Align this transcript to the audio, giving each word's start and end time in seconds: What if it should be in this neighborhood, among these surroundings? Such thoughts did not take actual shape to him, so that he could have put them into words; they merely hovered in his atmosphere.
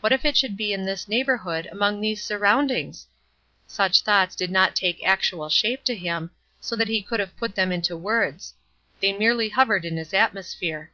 What 0.00 0.10
if 0.10 0.24
it 0.24 0.36
should 0.36 0.56
be 0.56 0.72
in 0.72 0.82
this 0.84 1.06
neighborhood, 1.06 1.68
among 1.70 2.00
these 2.00 2.20
surroundings? 2.24 3.06
Such 3.68 4.00
thoughts 4.02 4.34
did 4.34 4.50
not 4.50 4.74
take 4.74 5.06
actual 5.06 5.48
shape 5.48 5.84
to 5.84 5.94
him, 5.94 6.32
so 6.60 6.74
that 6.74 6.88
he 6.88 7.00
could 7.00 7.20
have 7.20 7.36
put 7.36 7.54
them 7.54 7.70
into 7.70 7.96
words; 7.96 8.54
they 8.98 9.12
merely 9.16 9.50
hovered 9.50 9.84
in 9.84 9.98
his 9.98 10.12
atmosphere. 10.12 10.90